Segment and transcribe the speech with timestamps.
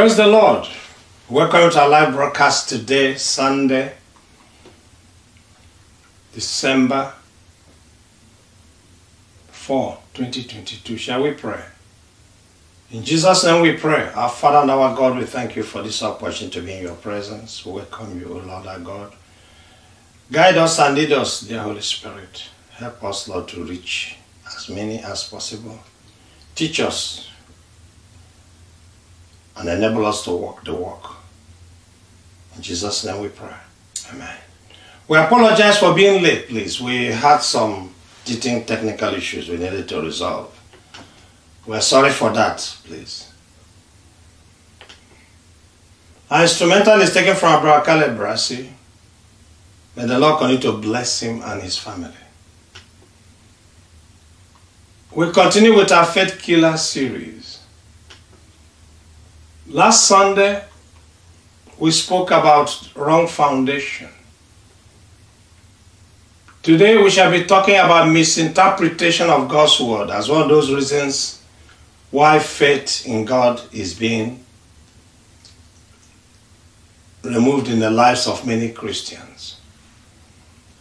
[0.00, 0.66] Praise the Lord.
[1.28, 3.92] Welcome to our live broadcast today, Sunday,
[6.32, 7.12] December
[9.48, 10.96] 4, 2022.
[10.96, 11.62] Shall we pray?
[12.90, 14.10] In Jesus' name we pray.
[14.14, 16.94] Our Father and our God, we thank you for this opportunity to be in your
[16.94, 17.66] presence.
[17.66, 19.12] We welcome you, O Lord our God.
[20.32, 22.44] Guide us and lead us, dear Holy Spirit.
[22.70, 25.78] Help us, Lord, to reach as many as possible.
[26.54, 27.29] Teach us
[29.60, 31.16] and enable us to walk the walk.
[32.56, 33.54] In Jesus' name we pray.
[34.12, 34.36] Amen.
[35.06, 36.80] We apologize for being late, please.
[36.80, 37.92] We had some
[38.24, 40.56] teething technical issues we needed to resolve.
[41.66, 43.30] We're sorry for that, please.
[46.30, 48.18] Our instrumental is taken from Abraham Caleb.
[49.96, 52.14] May the Lord continue to bless him and his family.
[55.12, 57.39] We continue with our Faith Killer series.
[59.70, 60.64] Last Sunday,
[61.78, 64.08] we spoke about wrong foundation.
[66.60, 71.40] Today, we shall be talking about misinterpretation of God's word as one of those reasons
[72.10, 74.44] why faith in God is being
[77.22, 79.60] removed in the lives of many Christians.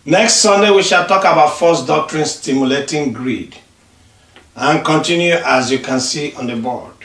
[0.04, 3.56] Next Sunday, we shall talk about false doctrine stimulating greed
[4.56, 6.99] and continue as you can see on the board.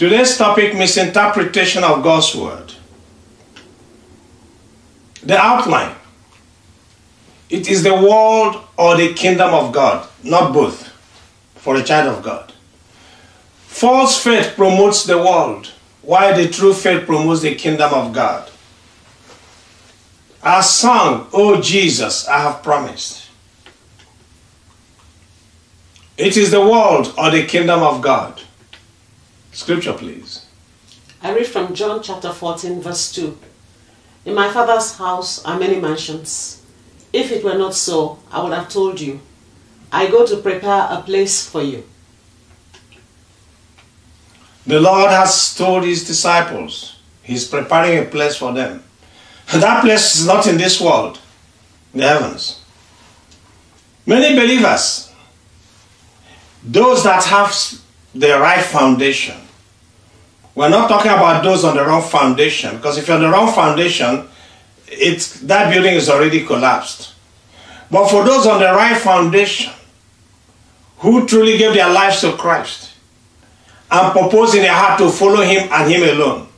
[0.00, 2.72] Today's topic misinterpretation of God's word.
[5.22, 5.94] The outline
[7.50, 10.88] it is the world or the kingdom of God, not both,
[11.56, 12.50] for a child of God.
[13.66, 18.50] False faith promotes the world, while the true faith promotes the kingdom of God.
[20.42, 23.28] Our song, O Jesus, I have promised.
[26.16, 28.40] It is the world or the kingdom of God.
[29.60, 30.46] Scripture, please.
[31.22, 33.36] I read from John chapter 14, verse 2.
[34.24, 36.62] In my father's house are many mansions.
[37.12, 39.20] If it were not so, I would have told you.
[39.92, 41.84] I go to prepare a place for you.
[44.66, 48.82] The Lord has told his disciples he's preparing a place for them.
[49.52, 51.20] That place is not in this world,
[51.94, 52.62] the heavens.
[54.06, 55.12] Many believers,
[56.64, 57.54] those that have
[58.14, 59.36] the right foundation,
[60.54, 63.52] we're not talking about those on the wrong foundation, because if you're on the wrong
[63.52, 64.28] foundation,
[64.88, 67.14] it's, that building is already collapsed.
[67.90, 69.72] But for those on the right foundation,
[70.98, 72.92] who truly gave their lives to Christ
[73.90, 76.48] and purpose in their heart to follow Him and Him alone,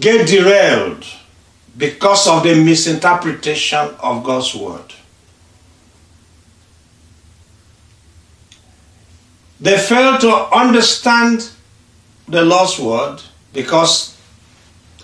[0.00, 1.04] get derailed
[1.76, 4.94] because of the misinterpretation of God's word.
[9.60, 11.50] They fail to understand
[12.28, 13.20] the Lord's word
[13.52, 14.16] because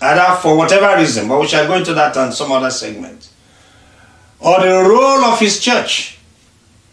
[0.01, 3.29] either for whatever reason, but we shall go into that on some other segment,
[4.39, 6.17] or the role of his church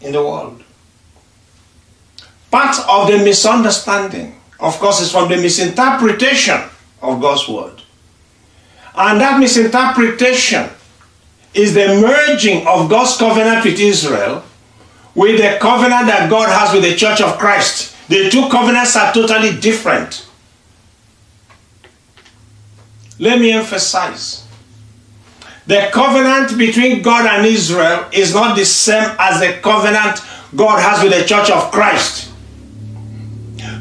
[0.01, 0.63] in the world.
[2.51, 6.61] Part of the misunderstanding, of course, is from the misinterpretation
[7.01, 7.81] of God's word.
[8.95, 10.69] And that misinterpretation
[11.53, 14.43] is the merging of God's covenant with Israel
[15.15, 17.95] with the covenant that God has with the church of Christ.
[18.09, 20.27] The two covenants are totally different.
[23.19, 24.45] Let me emphasize.
[25.65, 30.19] The covenant between God and Israel is not the same as the covenant
[30.55, 32.29] God has with the church of Christ.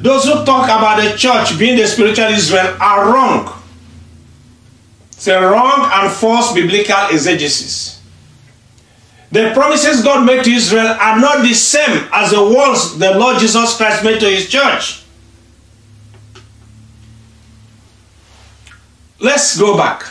[0.00, 3.62] Those who talk about the church being the spiritual Israel are wrong.
[5.12, 8.01] It's a wrong and false biblical exegesis.
[9.32, 13.38] The promises God made to Israel are not the same as the ones the Lord
[13.38, 15.04] Jesus Christ made to his church.
[19.18, 20.04] Let's go back.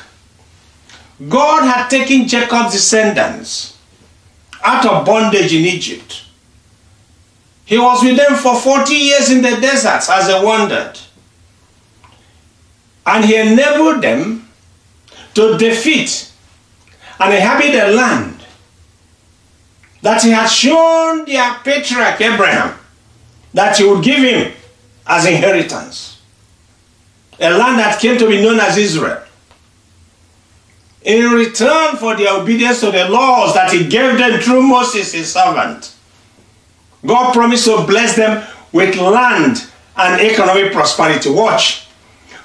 [1.29, 3.77] God had taken Jacob's descendants
[4.63, 6.23] out of bondage in Egypt.
[7.65, 10.97] He was with them for 40 years in the deserts as they wandered.
[13.05, 14.49] And he enabled them
[15.35, 16.31] to defeat
[17.19, 18.40] and inhabit the land
[20.01, 22.77] that he had shown their patriarch Abraham
[23.53, 24.51] that he would give him
[25.05, 26.21] as inheritance.
[27.39, 29.23] A land that came to be known as Israel.
[31.03, 35.33] In return for their obedience to the laws that he gave them through Moses, his
[35.33, 35.95] servant,
[37.05, 39.67] God promised to bless them with land
[39.97, 41.29] and economic prosperity.
[41.31, 41.87] Watch.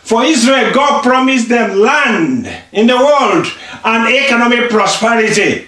[0.03, 3.47] For Israel, God promised them land in the world
[3.85, 5.67] and economic prosperity.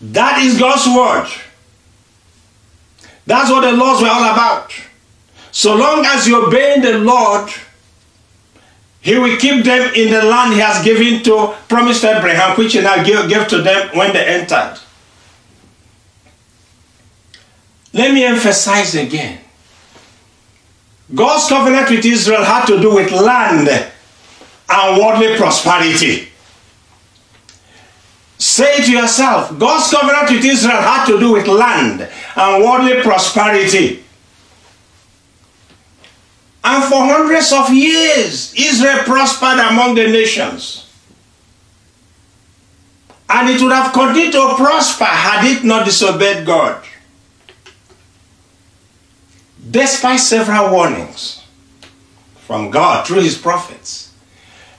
[0.00, 1.28] That is God's word.
[3.26, 4.72] That's what the laws were all about.
[5.50, 7.50] So long as you obey the Lord,
[9.00, 12.80] He will keep them in the land He has given to promised Abraham, which He
[12.80, 14.78] now gave, gave to them when they entered.
[17.92, 19.40] Let me emphasize again.
[21.14, 23.68] God's covenant with Israel had to do with land
[24.68, 26.27] and worldly prosperity.
[28.38, 34.04] Say to yourself, God's covenant with Israel had to do with land and worldly prosperity.
[36.62, 40.88] And for hundreds of years, Israel prospered among the nations.
[43.28, 46.84] And it would have continued to prosper had it not disobeyed God.
[49.70, 51.42] Despite several warnings
[52.46, 54.12] from God through his prophets,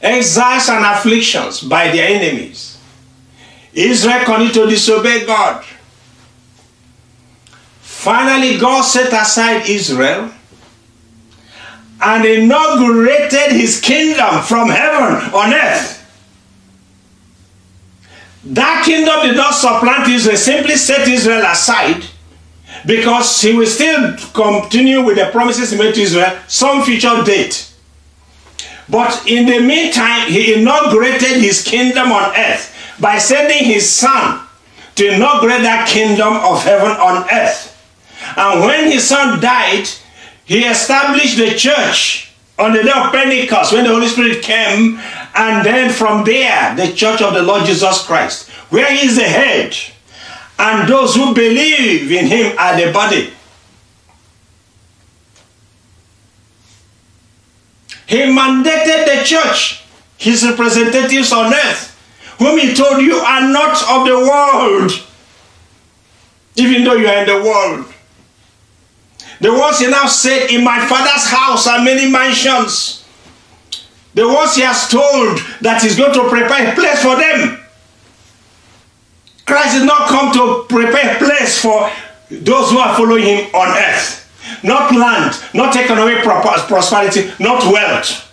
[0.02, 2.69] exiles and afflictions by their enemies,
[3.74, 5.64] Israel continued to disobey God.
[7.82, 10.32] Finally, God set aside Israel
[12.02, 15.98] and inaugurated his kingdom from heaven on earth.
[18.46, 22.06] That kingdom did not supplant Israel, simply set Israel aside
[22.86, 27.72] because he will still continue with the promises he made to Israel some future date.
[28.88, 34.46] But in the meantime, he inaugurated his kingdom on earth by sending his son
[34.96, 37.76] to inaugurate that kingdom of heaven on earth.
[38.36, 39.88] And when his son died,
[40.46, 45.00] he established the church on the day of Pentecost when the Holy Spirit came,
[45.36, 49.24] and then from there, the church of the Lord Jesus Christ, where he is the
[49.24, 49.76] head,
[50.58, 53.32] and those who believe in him are the body.
[58.08, 59.86] He mandated the church,
[60.18, 61.89] his representatives on earth,
[62.40, 64.92] whom he told you are not of the world,
[66.56, 67.94] even though you are in the world.
[69.42, 73.06] The words he now said, In my father's house are many mansions.
[74.14, 77.60] The words he has told that he's going to prepare a place for them.
[79.46, 81.90] Christ did not come to prepare a place for
[82.30, 84.16] those who are following him on earth.
[84.64, 88.29] Not land, not economic prosperity, not wealth.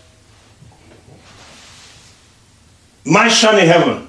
[3.06, 4.08] Mansion in heaven.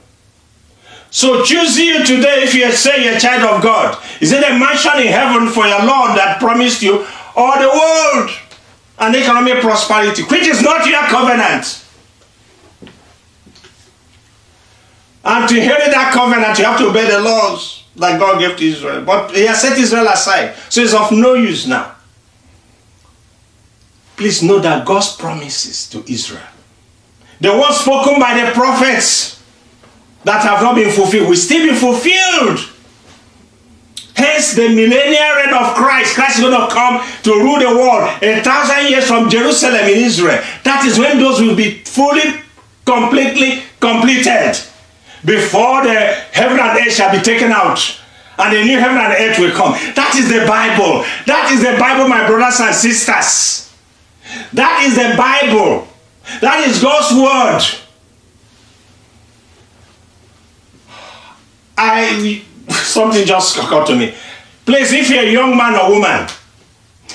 [1.10, 3.98] So choose you today if you say you're a child of God.
[4.20, 7.06] Is it a mansion in heaven for your Lord that promised you,
[7.36, 8.32] all the world
[9.00, 11.86] and economic prosperity, which is not your covenant?
[15.24, 18.66] And to inherit that covenant, you have to obey the laws that God gave to
[18.66, 19.04] Israel.
[19.04, 21.96] But he has set Israel aside, so it's of no use now.
[24.16, 26.48] Please know that God's promises to Israel,
[27.40, 29.42] the ones spoken by the prophets,
[30.24, 32.60] that have not been fulfilled will still be fulfilled.
[34.16, 36.16] Hence, the millennial reign of Christ.
[36.16, 40.04] Christ is going to come to rule the world a thousand years from Jerusalem in
[40.04, 40.44] Israel.
[40.64, 42.42] That is when those will be fully,
[42.84, 44.58] completely completed
[45.24, 45.94] before the
[46.34, 47.80] heaven and earth shall be taken out
[48.40, 49.74] and the new heaven and earth will come.
[49.96, 51.06] That is the Bible.
[51.26, 53.74] That is the Bible, my brothers and sisters.
[54.54, 55.88] That is the Bible.
[56.42, 57.84] That is God's word.
[61.78, 64.14] I something just occurred to me.
[64.66, 66.28] Please, if you're a young man or woman,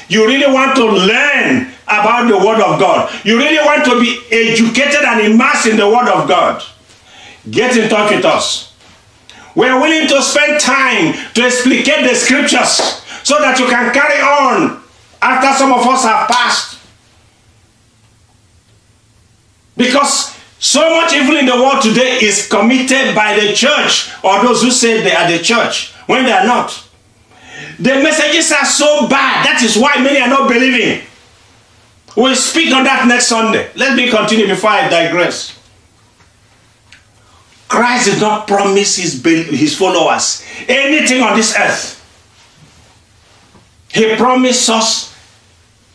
[0.08, 4.20] you really want to learn about the Word of God, you really want to be
[4.30, 6.62] educated and immersed in the Word of God,
[7.50, 8.74] get in touch with us.
[9.54, 14.82] We're willing to spend time to explicate the scriptures so that you can carry on
[15.20, 16.71] after some of us have passed.
[19.82, 24.62] Because so much evil in the world today is committed by the church or those
[24.62, 26.70] who say they are the church when they are not.
[27.78, 29.44] The messages are so bad.
[29.44, 31.04] That is why many are not believing.
[32.16, 33.70] We'll speak on that next Sunday.
[33.74, 35.58] Let me continue before I digress.
[37.66, 41.98] Christ did not promise his, his followers anything on this earth.
[43.92, 45.12] He promised us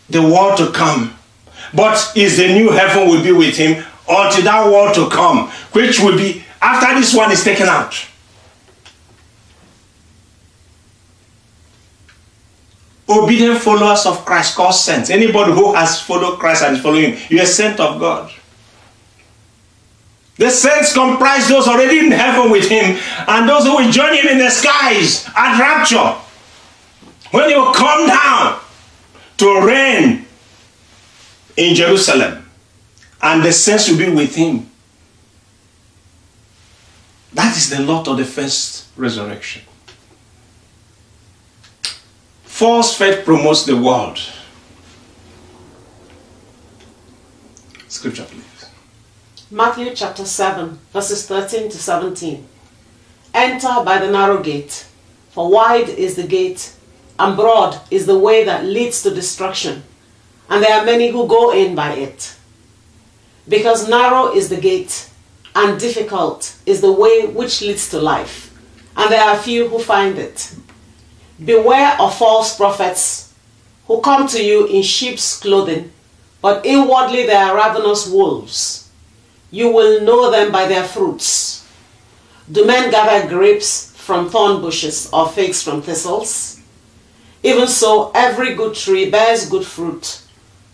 [0.10, 1.17] the world to come.
[1.74, 6.00] But is the new heaven will be with him until that world to come, which
[6.00, 7.94] will be after this one is taken out.
[13.10, 15.10] Obedient followers of Christ called saints.
[15.10, 18.32] Anybody who has followed Christ and is following him, you're a saint of God.
[20.36, 22.98] The saints comprise those already in heaven with him
[23.28, 26.16] and those who will join him in the skies at rapture.
[27.32, 28.60] When he will come down
[29.38, 30.27] to reign
[31.58, 32.48] in Jerusalem
[33.22, 34.70] and the saints will be with him.
[37.34, 39.64] That is the lot of the first resurrection.
[42.44, 44.20] False faith promotes the world.
[47.88, 48.44] Scripture, please.
[49.50, 52.48] Matthew chapter 7, verses 13 to 17.
[53.34, 54.88] Enter by the narrow gate,
[55.30, 56.74] for wide is the gate,
[57.20, 59.84] and broad is the way that leads to destruction,
[60.50, 62.36] and there are many who go in by it.
[63.48, 65.10] Because narrow is the gate,
[65.56, 68.54] and difficult is the way which leads to life,
[68.96, 70.54] and there are few who find it.
[71.44, 73.34] Beware of false prophets
[73.88, 75.92] who come to you in sheep's clothing,
[76.42, 78.90] but inwardly they are ravenous wolves.
[79.50, 81.66] You will know them by their fruits.
[82.52, 86.60] Do men gather grapes from thorn bushes or figs from thistles?
[87.44, 90.22] Even so, every good tree bears good fruit,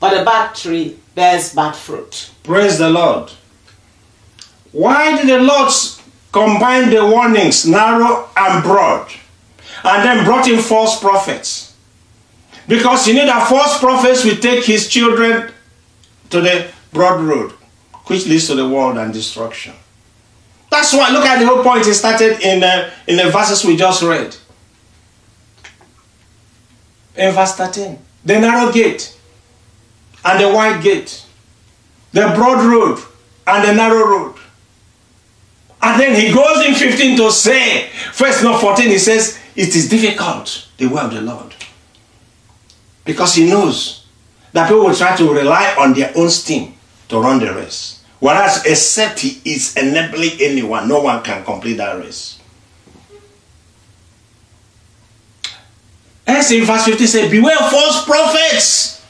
[0.03, 2.29] but a bad tree bears bad fruit.
[2.43, 3.31] Praise the Lord.
[4.73, 5.71] Why did the Lord
[6.33, 9.09] combine the warnings, narrow and broad,
[9.85, 11.77] and then brought in false prophets?
[12.67, 15.53] Because he knew that false prophets will take his children
[16.31, 17.51] to the broad road,
[18.07, 19.73] which leads to the world and destruction.
[20.69, 21.87] That's why, look at the whole point.
[21.87, 24.35] It started in, the, in the verses we just read.
[27.15, 29.17] In verse 13, the narrow gate
[30.25, 31.25] and the wide gate,
[32.11, 32.99] the broad road
[33.47, 34.35] and the narrow road.
[35.81, 39.89] And then he goes in 15 to say, first not 14, he says, it is
[39.89, 41.53] difficult, the way of the Lord.
[43.03, 44.05] Because he knows
[44.53, 46.75] that people will try to rely on their own steam
[47.09, 48.01] to run the race.
[48.19, 52.39] Whereas, except he is enabling anyone, no one can complete that race.
[56.25, 59.02] As in verse 15 says, Beware false prophets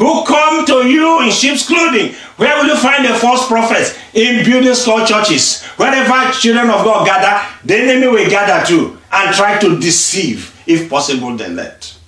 [0.00, 2.14] who come to you in sheep's clothing.
[2.36, 3.98] Where will you find the false prophets?
[4.14, 5.62] In buildings called churches.
[5.76, 10.88] Wherever children of God gather, the enemy will gather too and try to deceive, if
[10.88, 11.98] possible, the elect.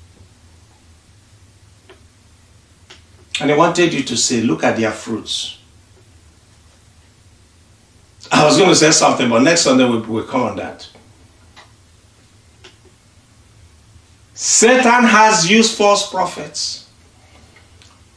[3.43, 5.59] And I wanted you to say, look at their fruits.
[8.31, 10.89] I was going to say something, but next Sunday we'll, we'll come on that.
[14.33, 16.89] Satan has used false prophets,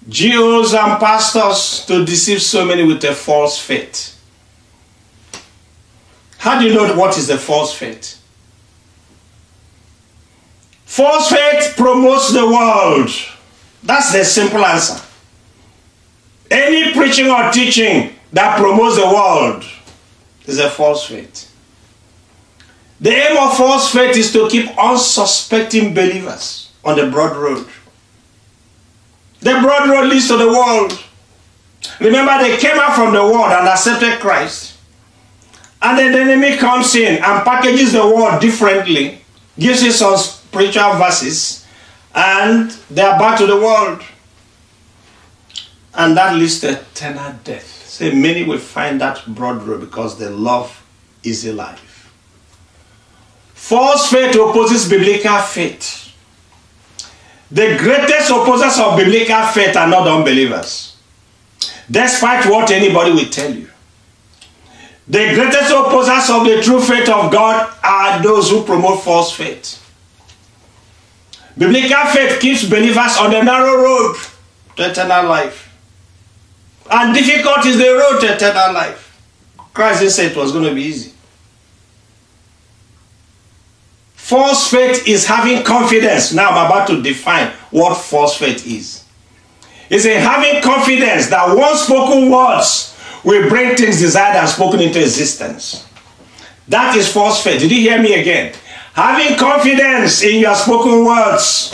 [0.07, 4.11] Jews and pastors to deceive so many with a false faith.
[6.37, 8.21] How do you know what is the false faith?
[10.85, 13.09] False faith promotes the world.
[13.83, 15.03] That's the simple answer.
[16.51, 19.63] Any preaching or teaching that promotes the world
[20.45, 21.51] is a false faith.
[23.01, 27.67] The aim of false faith is to keep unsuspecting believers on the broad road.
[29.45, 30.99] The broad road leads to the world.
[31.99, 34.75] Remember, they came out from the world and accepted Christ.
[35.83, 39.19] And then the enemy comes in and packages the word differently,
[39.59, 41.63] gives it some spiritual verses,
[42.15, 44.01] and they are back to the world.
[45.93, 47.67] And that leads to eternal death.
[47.87, 50.83] Say, many will find that broad road because they love
[51.21, 52.11] easy life.
[53.53, 56.04] False faith opposes biblical faith.
[57.51, 60.97] The greatest opposers of biblical faith are not unbelievers.
[61.89, 63.69] Despite what anybody will tell you.
[65.07, 69.81] The greatest opposers of the true faith of God are those who promote false faith.
[71.57, 74.17] Biblical faith keeps believers on the narrow road
[74.75, 75.71] to eternal life.
[76.89, 79.21] And difficult is the road to eternal life.
[79.73, 81.14] Christ didn't say it was going to be easy.
[84.25, 86.33] False faith is having confidence.
[86.33, 89.03] Now I'm about to define what false faith is.
[89.87, 94.99] It's a having confidence that one spoken words will bring things desired and spoken into
[94.99, 95.87] existence.
[96.69, 97.61] That is false faith.
[97.61, 98.55] Did you hear me again?
[98.93, 101.71] Having confidence in your spoken words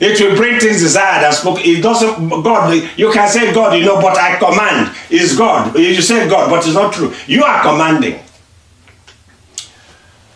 [0.00, 1.62] it will bring things desired and spoken.
[1.64, 4.94] It doesn't, God, you can say God, you know, but I command.
[5.08, 5.74] Is God.
[5.78, 7.14] You say God, but it's not true.
[7.26, 8.20] You are commanding.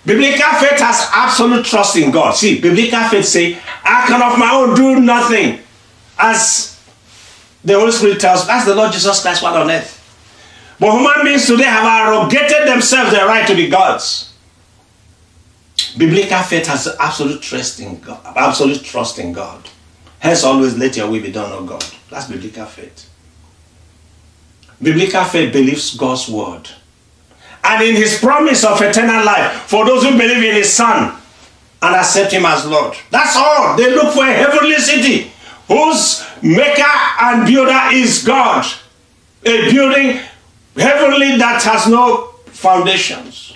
[0.09, 2.35] Biblical faith has absolute trust in God.
[2.35, 5.61] See, biblical faith say, I can of my own do nothing.
[6.19, 6.83] As
[7.63, 9.97] the Holy Spirit tells, that's the Lord Jesus Christ what on earth.
[10.81, 14.33] But human beings today have arrogated themselves their right to be gods.
[15.99, 19.69] Biblical faith has absolute trust in God, absolute trust in God.
[20.21, 21.85] Hence, always let your will be done, O God.
[22.09, 23.11] That's biblical faith.
[24.81, 26.71] Biblical faith believes God's word.
[27.65, 31.19] And in his promise of eternal life for those who believe in his son
[31.83, 32.97] and accept him as Lord.
[33.11, 33.77] That's all.
[33.77, 35.31] They look for a heavenly city
[35.69, 36.83] whose maker
[37.21, 38.67] and builder is God.
[39.45, 40.21] A building
[40.77, 43.55] heavenly that has no foundations.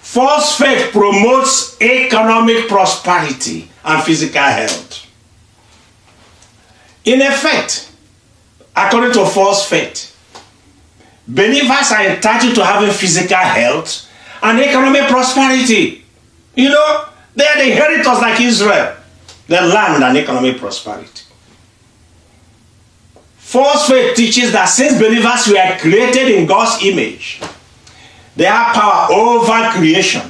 [0.00, 5.06] False faith promotes economic prosperity and physical health.
[7.04, 7.90] In effect,
[8.74, 10.13] according to false faith,
[11.26, 14.08] believers are entitled to having physical health
[14.42, 16.04] and economic prosperity.
[16.54, 17.04] You know,
[17.34, 18.96] they are the inheritors like Israel,
[19.48, 21.22] the land and economic prosperity.
[23.36, 27.40] False faith teaches that since believers were created in God's image,
[28.36, 30.22] they have power over creation.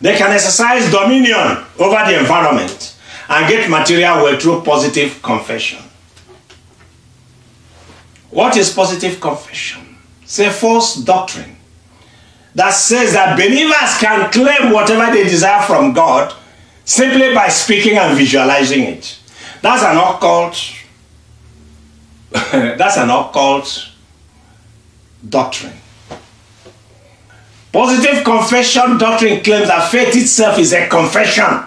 [0.00, 2.96] They can exercise dominion over the environment
[3.28, 5.78] and get material wealth through positive confession.
[8.32, 9.98] What is positive confession?
[10.22, 11.54] It's a false doctrine
[12.54, 16.34] that says that believers can claim whatever they desire from God
[16.82, 19.18] simply by speaking and visualizing it.
[19.60, 20.56] That's an occult.
[22.78, 23.90] that's an occult
[25.28, 25.74] doctrine.
[27.70, 31.64] Positive confession doctrine claims that faith itself is a confession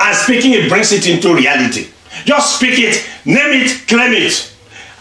[0.00, 1.88] and speaking it brings it into reality.
[2.24, 4.49] Just speak it, name it, claim it,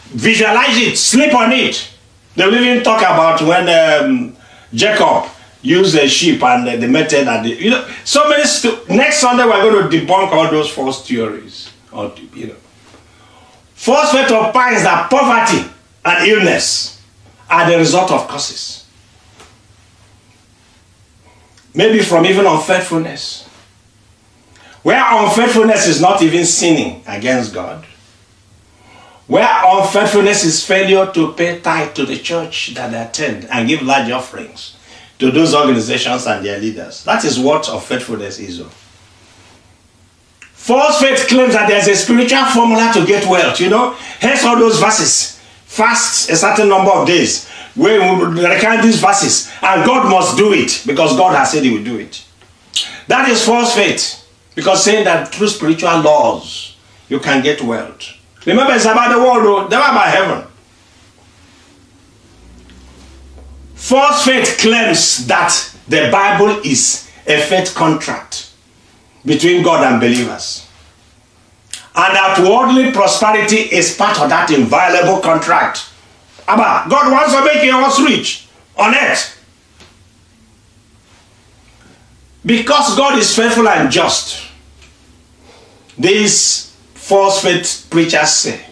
[0.10, 1.90] visualize it, sleep on it.
[2.36, 4.38] They will even talk about when um,
[4.74, 5.30] Jacob
[5.62, 8.44] used a sheep and uh, the method and the, you know so many.
[8.90, 11.72] Next Sunday we're going to debunk all those false theories.
[11.92, 12.56] Or you know,
[13.74, 15.70] false faith opines that poverty
[16.06, 17.02] and illness
[17.50, 18.80] are the result of causes
[21.74, 23.48] maybe from even unfaithfulness.
[24.84, 27.86] Where unfaithfulness is not even sinning against God.
[29.30, 33.84] Where unfaithfulness is failure to pay tithe to the church that they attend and give
[33.84, 34.76] large offerings
[35.20, 37.04] to those organizations and their leaders.
[37.04, 38.60] That is what unfaithfulness is.
[38.60, 38.72] Oh.
[40.42, 43.94] False faith claims that there's a spiritual formula to get wealth, you know.
[44.20, 45.40] Hence all those verses.
[45.66, 50.84] Fast a certain number of days we recount these verses and God must do it
[50.88, 52.26] because God has said he will do it.
[53.08, 56.76] That is false faith because saying that through spiritual laws
[57.08, 58.19] you can get wealth.
[58.46, 59.68] Remember it's about the world oh.
[59.68, 60.48] though, never about heaven.
[63.76, 68.52] False faith claims that the Bible is a faith contract
[69.26, 70.68] between God and believers.
[71.96, 75.90] And that worldly prosperity is part of that inviolable contract.
[76.48, 78.48] Abba, God wants to make us rich
[78.78, 79.36] on earth.
[82.46, 84.48] Because God is faithful and just,
[85.98, 86.69] these
[87.10, 88.64] false faith preachers say,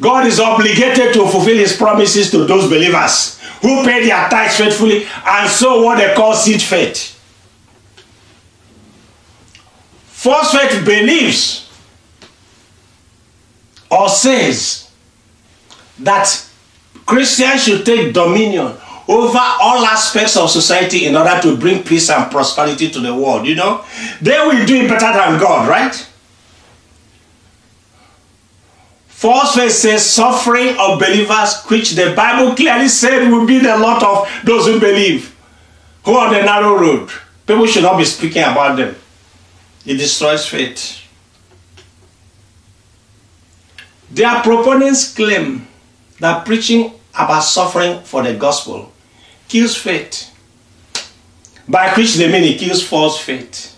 [0.00, 5.06] God is obligated to fulfill his promises to those believers who pay their tithes faithfully
[5.26, 7.10] and so what they call seed faith.
[10.06, 11.70] False faith believes
[13.90, 14.90] or says
[15.98, 16.48] that
[17.04, 18.72] Christians should take dominion
[19.06, 23.46] over all aspects of society in order to bring peace and prosperity to the world.
[23.46, 23.84] You know,
[24.22, 26.08] they will do it better than God, right?
[29.24, 34.02] False faith says suffering of believers, which the Bible clearly said will be the lot
[34.02, 35.34] of those who believe,
[36.04, 37.08] who are on the narrow road.
[37.46, 38.94] People should not be speaking about them.
[39.86, 41.00] It destroys faith.
[44.10, 45.68] Their proponents claim
[46.20, 48.92] that preaching about suffering for the gospel
[49.48, 50.30] kills faith.
[51.66, 53.73] By which they mean it kills false faith.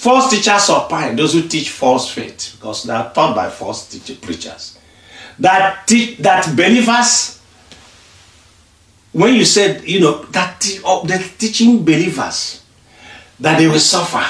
[0.00, 4.18] False teachers opine, those who teach false faith, because they are taught by false teacher,
[4.18, 4.78] preachers,
[5.38, 7.38] that, te- that believers,
[9.12, 12.62] when you said, you know, that te- oh, the teaching believers
[13.40, 14.24] that they will suffer,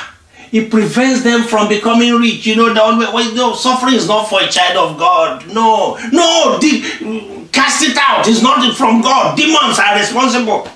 [0.51, 2.45] it prevents them from becoming rich.
[2.47, 5.47] You know, the, only, well, no, suffering is not for a child of God.
[5.55, 8.27] No, no, the, cast it out.
[8.27, 9.37] It's not from God.
[9.37, 10.69] Demons are responsible.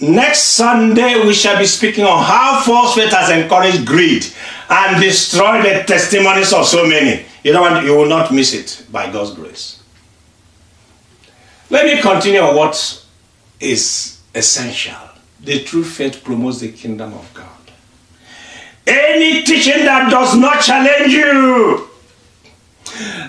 [0.00, 4.26] Next Sunday, we shall be speaking on how false faith has encouraged greed
[4.68, 7.24] and destroyed the testimonies of so many.
[7.42, 7.82] You know what?
[7.84, 9.82] You will not miss it by God's grace.
[11.70, 13.04] Let me continue on what
[13.58, 15.06] is essential
[15.40, 17.46] the true faith promotes the kingdom of God.
[18.86, 21.88] Any teaching that does not challenge you,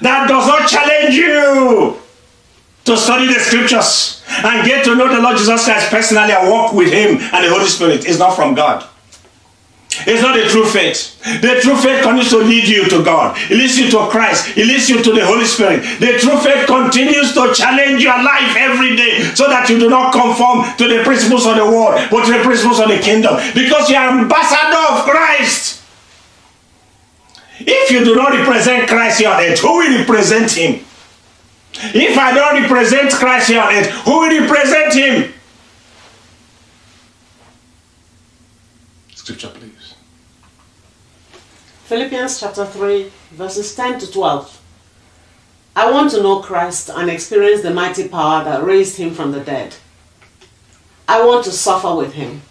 [0.02, 1.98] that does not challenge you
[2.86, 6.74] to study the scriptures and get to know the Lord Jesus Christ personally and walk
[6.74, 8.88] with Him and the Holy Spirit is not from God.
[10.06, 11.18] It's not a true faith.
[11.42, 13.36] The true faith continues to lead you to God.
[13.50, 14.56] It leads you to Christ.
[14.56, 15.82] It leads you to the Holy Spirit.
[16.00, 20.14] The true faith continues to challenge your life every day so that you do not
[20.14, 23.38] conform to the principles of the world, but to the principles of the kingdom.
[23.56, 25.82] Because you are ambassador of Christ.
[27.60, 30.86] If you do not represent Christ here on earth, who will represent him?
[31.94, 35.34] If I don't represent Christ here on earth, who will represent him?
[39.14, 39.96] Scripture, please.
[41.86, 44.62] Philippians chapter 3, verses 10 to 12.
[45.76, 49.40] I want to know Christ and experience the mighty power that raised him from the
[49.40, 49.76] dead.
[51.08, 52.42] I want to suffer with him,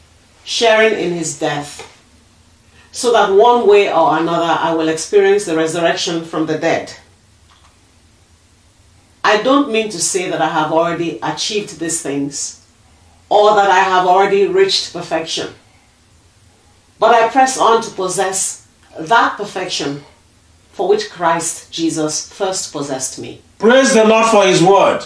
[0.44, 1.82] sharing in his death,
[2.92, 6.94] so that one way or another I will experience the resurrection from the dead.
[9.26, 12.64] I don't mean to say that I have already achieved these things
[13.28, 15.52] or that I have already reached perfection,
[17.00, 20.04] but I press on to possess that perfection
[20.70, 23.42] for which Christ Jesus first possessed me.
[23.58, 25.00] Praise the Lord for His word.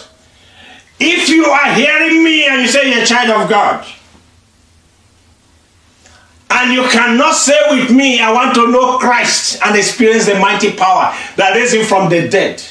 [0.99, 3.83] If you are hearing me and you say you're a child of God,
[6.51, 10.73] and you cannot say with me, I want to know Christ and experience the mighty
[10.73, 12.61] power that raised him from the dead.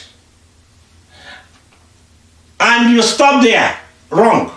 [2.60, 3.76] And you stop there,
[4.10, 4.52] wrong.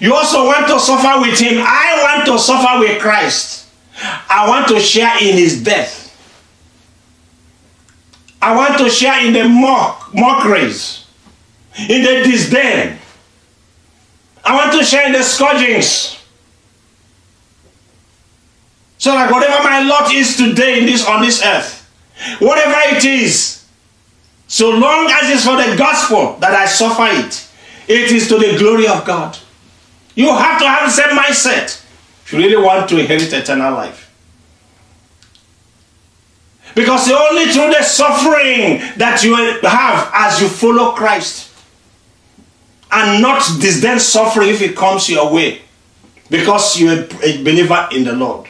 [0.00, 1.58] You also want to suffer with him.
[1.58, 3.66] I want to suffer with Christ.
[4.28, 6.04] I want to share in his death.
[8.40, 11.06] I want to share in the mock, mockeries,
[11.88, 12.98] in the disdain.
[14.44, 16.16] I want to share in the scourgings.
[18.98, 21.88] So that whatever my lot is today in this on this earth,
[22.40, 23.57] whatever it is,
[24.48, 27.46] so long as it's for the gospel that I suffer it,
[27.86, 29.36] it is to the glory of God.
[30.14, 31.84] You have to have the same mindset
[32.24, 34.06] if you really want to inherit eternal life.
[36.74, 41.50] Because only through the suffering that you have as you follow Christ
[42.90, 45.60] and not disdain suffering if it comes your way
[46.30, 48.48] because you're a believer in the Lord.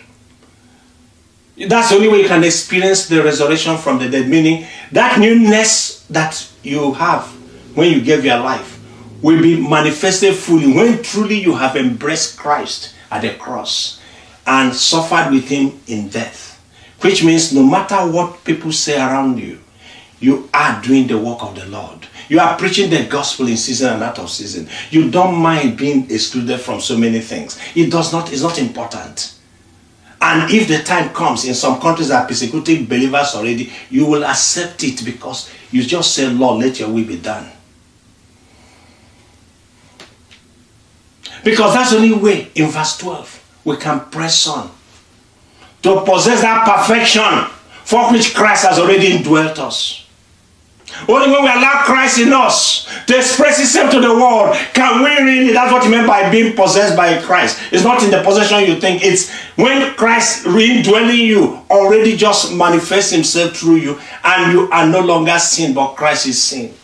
[1.67, 6.05] That's the only way you can experience the resurrection from the dead, meaning that newness
[6.07, 7.27] that you have
[7.75, 8.79] when you gave your life
[9.23, 14.01] will be manifested fully when truly you have embraced Christ at the cross
[14.47, 16.47] and suffered with him in death.
[17.01, 19.59] Which means no matter what people say around you,
[20.21, 22.07] you are doing the work of the Lord.
[22.29, 24.69] You are preaching the gospel in season and out of season.
[24.91, 27.59] You don't mind being excluded from so many things.
[27.75, 29.35] It does not, it's not important.
[30.21, 34.25] And if the time comes, in some countries that are persecuting believers already, you will
[34.25, 37.49] accept it because you just say, Lord, let your will be done.
[41.45, 44.71] Because that's the only way, in verse 12, we can press on
[45.83, 47.55] to possess that perfection
[47.85, 50.07] for which Christ has already indwelt us.
[51.09, 55.09] Only when we allow Christ in us to express himself to the world can we
[55.25, 57.59] really, that's what you meant by being possessed by Christ.
[57.73, 63.11] It's not in the possession you think, it's when Christ indwelling you already just manifests
[63.11, 66.75] himself through you and you are no longer sin, but Christ is sin.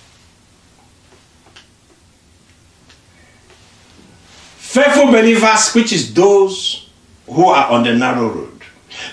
[4.56, 6.88] Faithful believers, which is those
[7.26, 8.62] who are on the narrow road.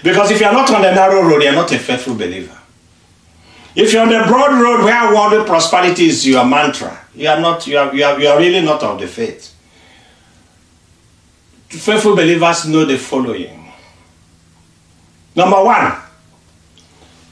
[0.02, 2.58] Because if you're not on the narrow road, you're not a faithful believer.
[3.76, 7.66] If you're on the broad road where worldly prosperity is your mantra, you are not,
[7.68, 9.54] you are, you are, you are really not of the faith.
[11.70, 13.72] Faithful believers know the following.
[15.36, 15.94] Number one,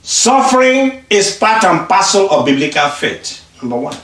[0.01, 3.45] suffering is part and parcel of biblical faith.
[3.61, 3.97] Number one.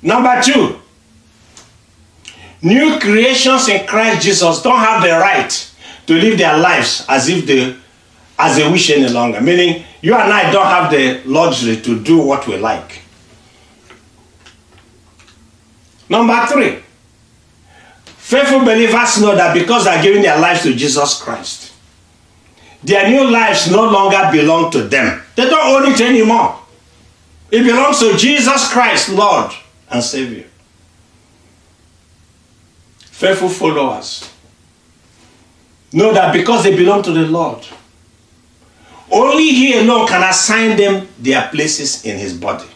[0.00, 0.78] Number two,
[2.62, 5.70] new creations in Christ Jesus don't have the right
[6.06, 7.76] to live their lives as if they
[8.38, 9.40] as they wish any longer.
[9.40, 13.01] Meaning you and I don't have the luxury to do what we like.
[16.12, 16.78] Number three,
[18.04, 21.72] faithful believers know that because they're giving their lives to Jesus Christ,
[22.82, 25.22] their new lives no longer belong to them.
[25.36, 26.60] They don't own it anymore.
[27.50, 29.52] It belongs to Jesus Christ, Lord
[29.90, 30.44] and Savior.
[32.98, 34.30] Faithful followers
[35.94, 37.66] know that because they belong to the Lord,
[39.10, 42.68] only He alone can assign them their places in His body.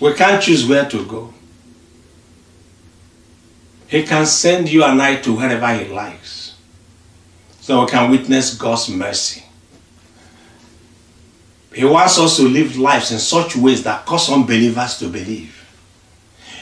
[0.00, 1.34] We can't choose where to go.
[3.92, 6.54] He can send you and I to wherever He likes.
[7.60, 9.44] So we can witness God's mercy.
[11.74, 15.58] He wants us to live lives in such ways that cause unbelievers to believe.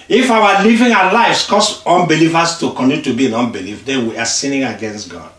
[0.08, 4.18] If our living our lives cause unbelievers to continue to be in unbelief, then we
[4.18, 5.32] are sinning against God.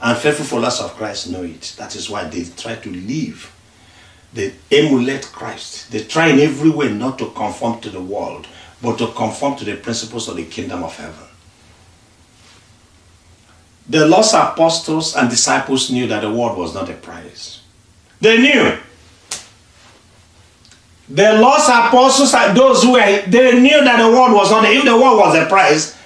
[0.00, 1.74] And faithful followers of Christ know it.
[1.76, 3.54] That is why they try to live.
[4.32, 5.92] They emulate Christ.
[5.92, 8.46] They try in every way not to conform to the world,
[8.82, 11.26] but to conform to the principles of the kingdom of heaven.
[13.88, 17.60] The lost apostles and disciples knew that the world was not a prize.
[18.20, 18.78] They knew
[21.08, 24.64] The lost apostles and those who were, they knew that the world was not.
[24.64, 25.96] If the world was the prize,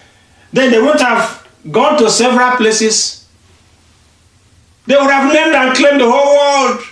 [0.52, 3.26] then they wouldn't have gone to several places.
[4.87, 6.85] They would have named and claimed the whole world.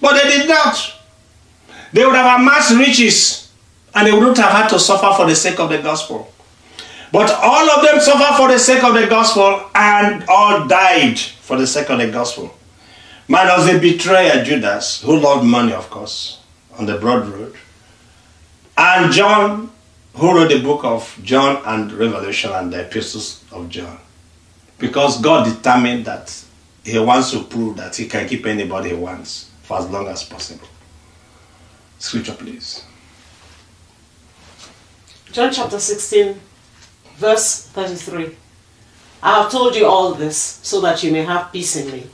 [0.00, 0.94] But they did not.
[1.92, 3.49] They would have amassed riches
[3.94, 6.32] and they wouldn't have had to suffer for the sake of the gospel.
[7.12, 11.56] But all of them suffered for the sake of the gospel and all died for
[11.56, 12.54] the sake of the gospel.
[13.26, 16.40] Minus the betrayer Judas, who loved money, of course,
[16.78, 17.54] on the broad road.
[18.76, 19.70] And John,
[20.14, 23.98] who wrote the book of John and Revelation and the epistles of John.
[24.78, 26.42] Because God determined that
[26.84, 30.24] He wants to prove that He can keep anybody He wants for as long as
[30.24, 30.66] possible.
[31.98, 32.84] Scripture, please.
[35.32, 36.40] John chapter 16,
[37.16, 38.34] verse 33.
[39.22, 42.06] I have told you all this so that you may have peace in me.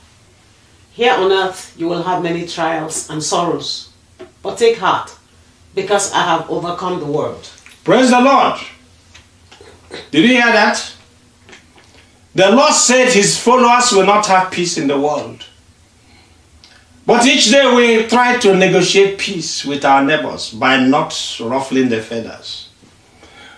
[0.91, 3.89] Here on earth you will have many trials and sorrows,
[4.43, 5.15] but take heart,
[5.73, 7.49] because I have overcome the world.
[7.83, 8.59] Praise the Lord.
[10.11, 10.93] Did you hear that?
[12.35, 15.43] The Lord said his followers will not have peace in the world.
[17.07, 22.01] But each day we try to negotiate peace with our neighbors by not ruffling the
[22.01, 22.66] feathers.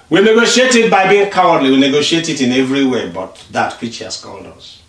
[0.10, 1.72] We negotiate it by being cowardly.
[1.72, 4.82] We negotiate it in every way, but that which He has called us.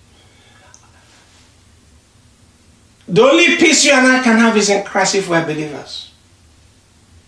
[3.06, 6.12] The only peace you and I can have is in Christ if we're believers.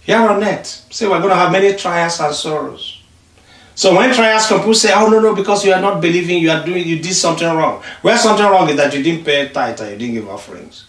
[0.02, 3.02] Here on earth, say we're going to have many trials and sorrows.
[3.74, 6.50] So when trials come, people say, "Oh no, no, because you are not believing, you
[6.50, 9.80] are doing, you did something wrong." Where something wrong is that you didn't pay tithe
[9.80, 10.84] you didn't give offerings.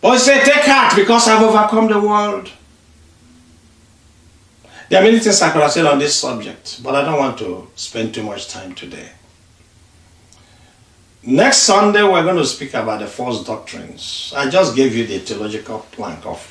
[0.00, 2.50] But said, "Take heart, because I've overcome the world."
[4.94, 7.36] There are many things I could have said on this subject, but I don't want
[7.38, 9.08] to spend too much time today.
[11.24, 14.32] Next Sunday, we're going to speak about the false doctrines.
[14.36, 16.48] I just gave you the theological plank of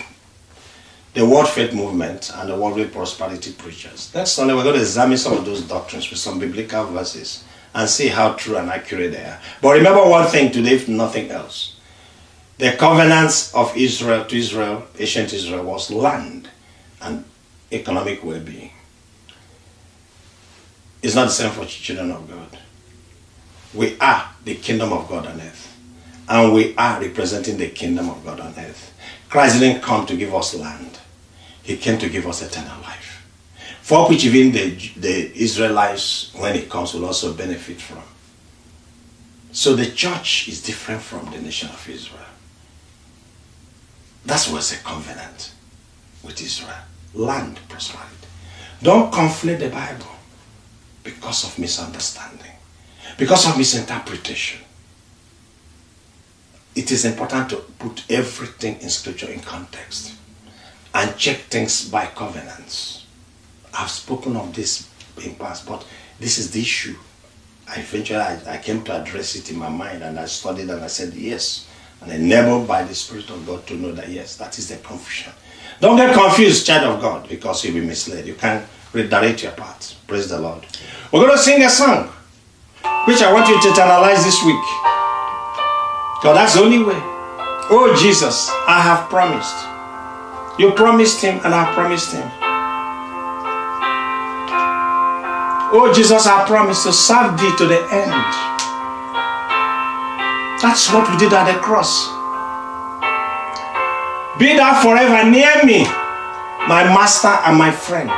[1.14, 4.12] the Word Faith Movement and the Worldly Prosperity Preachers.
[4.14, 7.88] Next Sunday, we're going to examine some of those doctrines with some biblical verses and
[7.90, 9.40] see how true and accurate they are.
[9.62, 11.78] But remember one thing today, if nothing else.
[12.58, 16.50] The covenants of Israel to Israel, ancient Israel, was land
[17.02, 17.24] and
[17.74, 18.72] economic well-being.
[21.02, 22.58] It's not the same for children of God.
[23.74, 25.70] We are the kingdom of God on earth.
[26.30, 28.94] And we are representing the kingdom of God on earth.
[29.30, 31.00] Christ didn't come to give us land.
[31.62, 33.26] He came to give us eternal life.
[33.82, 38.04] For which even the, the Israelites, when it comes, will also benefit from.
[39.52, 42.22] So the church is different from the nation of Israel.
[44.26, 45.52] That was a covenant
[46.24, 46.80] with Israel
[47.14, 48.10] land prosperity.
[48.82, 50.08] Don't conflate the Bible
[51.04, 52.52] because of misunderstanding,
[53.18, 54.62] because of misinterpretation.
[56.76, 60.14] It is important to put everything in scripture in context
[60.94, 63.06] and check things by covenants.
[63.74, 64.90] I've spoken of this
[65.24, 65.86] in past, but
[66.20, 66.96] this is the issue.
[67.68, 70.84] I eventually I, I came to address it in my mind and I studied and
[70.84, 71.68] I said yes.
[72.02, 75.32] And enabled by the Spirit of God to know that yes, that is the confusion.
[75.80, 78.26] Don't get confused, child of God, because you'll be misled.
[78.26, 79.96] You can redirect your path.
[80.08, 80.66] Praise the Lord.
[81.12, 82.08] We're going to sing a song,
[83.06, 84.64] which I want you to analyze this week.
[86.20, 87.00] Because that's the only way.
[87.74, 89.58] Oh, Jesus, I have promised.
[90.60, 92.30] You promised him, and I promised him.
[95.76, 98.14] Oh, Jesus, I promised to serve thee to the end.
[100.62, 102.13] That's what we did at the cross.
[104.44, 105.86] Be thou forever near me,
[106.68, 108.12] my master and my friend.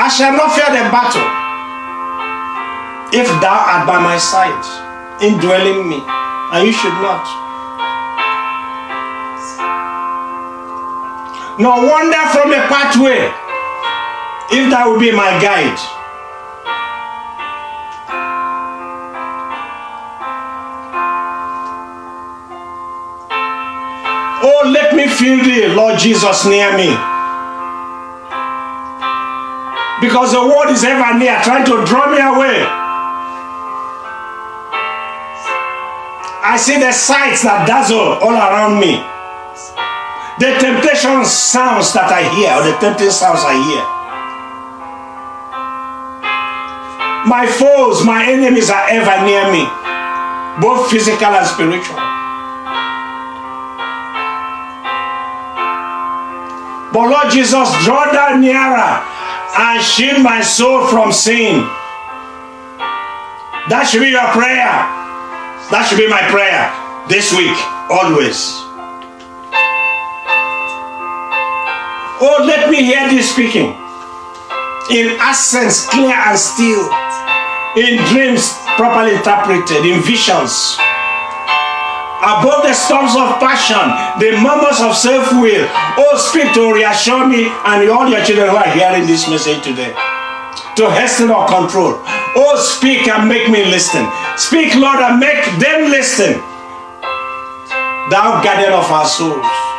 [0.00, 1.28] I shall not fear the battle
[3.12, 4.64] if thou art by my side,
[5.20, 7.28] indwelling me, and you should not.
[11.60, 13.28] Nor wander from the pathway
[14.48, 15.91] if thou will be my guide.
[25.74, 26.90] Lord Jesus, near me.
[30.02, 32.66] Because the world is ever near, trying to draw me away.
[36.42, 38.98] I see the sights that dazzle all around me.
[40.42, 43.84] The temptation sounds that I hear, or the tempting sounds I hear.
[47.30, 49.62] My foes, my enemies are ever near me,
[50.60, 52.01] both physical and spiritual.
[56.92, 59.00] But Lord Jesus, draw that nearer
[59.56, 61.64] and shield my soul from sin.
[63.72, 64.68] That should be your prayer.
[65.72, 66.68] That should be my prayer
[67.08, 67.56] this week,
[67.88, 68.60] always.
[72.20, 73.72] Oh, let me hear this speaking.
[74.92, 76.92] In accents clear and still.
[77.80, 79.80] In dreams properly interpreted.
[79.88, 80.76] In visions.
[82.22, 83.82] Above the storms of passion,
[84.22, 85.66] the murmurs of self-will.
[85.98, 89.90] Oh, speak to reassure me and all your children who are hearing this message today.
[90.76, 91.98] To hasten or control.
[92.38, 94.06] Oh, speak and make me listen.
[94.36, 96.38] Speak, Lord, and make them listen.
[98.06, 99.71] Thou guardian of our souls.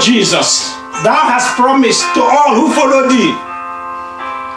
[0.00, 3.34] Jesus, thou hast promised to all who follow thee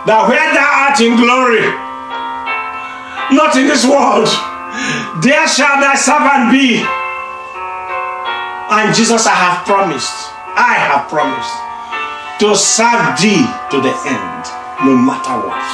[0.05, 1.65] that where thou art in glory,
[3.33, 4.29] not in this world,
[5.25, 6.85] there shall thy servant be.
[8.69, 10.13] And Jesus, I have promised,
[10.53, 11.57] I have promised
[12.37, 14.43] to serve thee to the end,
[14.85, 15.65] no matter what.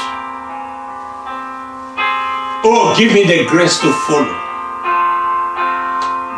[2.63, 4.31] Oh, give me the grace to follow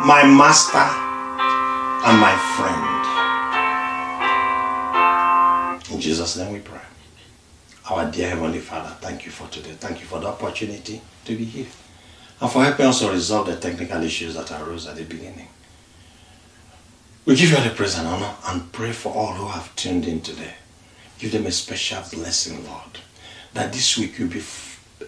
[0.02, 0.82] my master
[2.10, 2.93] and my friend.
[6.04, 6.82] Jesus' name we pray.
[7.88, 9.70] Our dear Heavenly Father, thank you for today.
[9.70, 11.66] Thank you for the opportunity to be here.
[12.42, 15.48] And for helping us to resolve the technical issues that arose at the beginning.
[17.24, 20.04] We give you all the praise and honor and pray for all who have tuned
[20.04, 20.52] in today.
[21.18, 22.98] Give them a special blessing, Lord.
[23.54, 24.42] That this week you'll be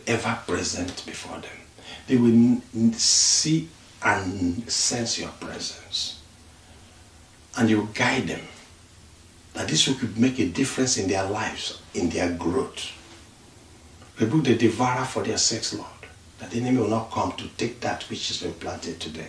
[0.06, 1.58] ever present before them.
[2.06, 3.68] They will see
[4.02, 6.22] and sense your presence.
[7.58, 8.48] And you guide them
[9.56, 12.92] that this could make a difference in their lives, in their growth.
[14.20, 15.88] Rebuke the devourer for their sakes, Lord,
[16.38, 19.28] that the enemy will not come to take that which has been planted today.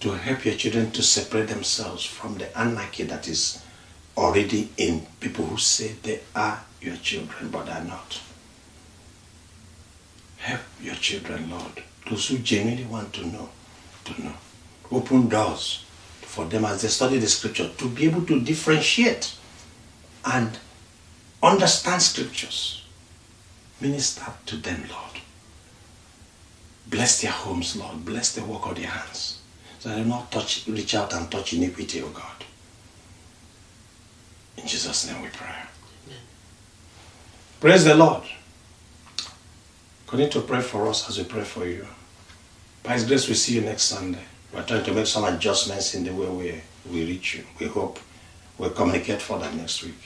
[0.00, 3.62] To help your children to separate themselves from the anarchy that is
[4.16, 8.22] already in people who say they are your children, but are not.
[10.38, 13.50] Help your children, Lord, those who genuinely want to know,
[14.06, 14.32] to know.
[14.90, 15.84] Open doors
[16.30, 19.34] for them as they study the scripture to be able to differentiate
[20.24, 20.58] and
[21.42, 22.84] understand scriptures.
[23.80, 25.22] Minister to them, Lord.
[26.86, 28.04] Bless their homes, Lord.
[28.04, 29.40] Bless the work of their hands.
[29.80, 32.44] So they will not touch, reach out and touch iniquity, O oh God.
[34.56, 35.48] In Jesus' name we pray.
[35.48, 36.18] Amen.
[37.58, 38.22] Praise the Lord.
[40.06, 41.86] Continue to pray for us as we pray for you.
[42.84, 44.24] By His grace, we see you next Sunday.
[44.52, 47.44] We're trying to make some adjustments in the way we, we reach you.
[47.58, 48.00] We hope
[48.58, 49.98] we'll communicate further next week.